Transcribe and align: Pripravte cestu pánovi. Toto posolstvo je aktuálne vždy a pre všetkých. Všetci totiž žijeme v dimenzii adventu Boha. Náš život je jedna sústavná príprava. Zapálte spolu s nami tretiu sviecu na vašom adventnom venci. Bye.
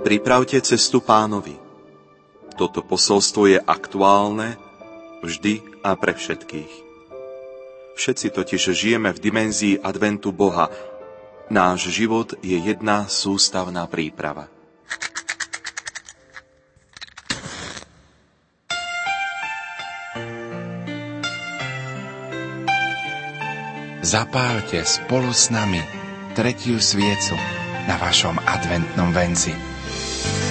Pripravte 0.00 0.56
cestu 0.64 1.04
pánovi. 1.04 1.60
Toto 2.56 2.80
posolstvo 2.80 3.52
je 3.52 3.60
aktuálne 3.60 4.56
vždy 5.20 5.84
a 5.84 5.92
pre 5.92 6.16
všetkých. 6.16 6.72
Všetci 8.00 8.26
totiž 8.32 8.62
žijeme 8.72 9.12
v 9.12 9.20
dimenzii 9.20 9.76
adventu 9.76 10.32
Boha. 10.32 10.72
Náš 11.52 11.92
život 11.92 12.32
je 12.40 12.56
jedna 12.56 13.12
sústavná 13.12 13.84
príprava. 13.92 14.48
Zapálte 24.00 24.80
spolu 24.88 25.28
s 25.36 25.52
nami 25.52 25.84
tretiu 26.32 26.80
sviecu 26.80 27.36
na 27.84 28.00
vašom 28.00 28.40
adventnom 28.48 29.12
venci. 29.12 29.79
Bye. 29.90 30.49